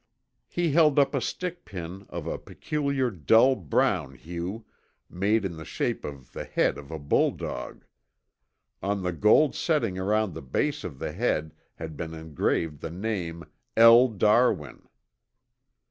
[0.47, 4.65] He held up a stick pin of a peculiar dull brown hue,
[5.07, 7.85] made in the shape of the head of a bulldog.
[8.81, 13.43] On the gold setting around the base of the head had been engraved the name,
[13.77, 14.07] L.
[14.07, 14.87] Darwin.